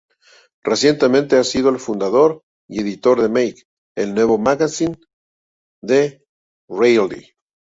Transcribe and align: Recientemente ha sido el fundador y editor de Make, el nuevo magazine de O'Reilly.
Recientemente 0.63 1.35
ha 1.37 1.43
sido 1.43 1.69
el 1.69 1.77
fundador 1.77 2.41
y 2.67 2.81
editor 2.81 3.21
de 3.21 3.29
Make, 3.29 3.67
el 3.95 4.15
nuevo 4.15 4.39
magazine 4.39 4.97
de 5.83 6.25
O'Reilly. 6.67 7.33